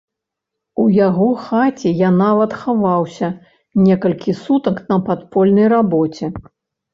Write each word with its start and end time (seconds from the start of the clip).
У 0.83 0.83
яго 1.07 1.27
хаце 1.49 1.89
я 1.99 2.09
нават 2.21 2.55
хаваўся 2.61 3.29
некалькі 3.85 4.35
сутак 4.41 4.81
на 4.89 4.97
падпольнай 5.11 5.67
рабоце. 5.77 6.25